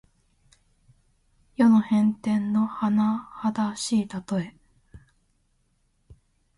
[1.57, 4.55] 世の変転のはなはだしいたとえ。